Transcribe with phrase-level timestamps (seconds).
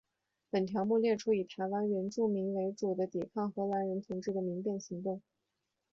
[0.49, 5.21] 本条目列出以台湾原住民为主的抵抗荷兰人统治的民变行动。